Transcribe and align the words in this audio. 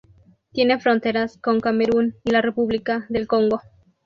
Tiene 0.51 0.79
fronteras 0.79 1.37
con 1.37 1.59
Camerún 1.59 2.15
y 2.23 2.31
la 2.31 2.41
República 2.41 3.05
del 3.11 3.27
Congo. 3.27 3.61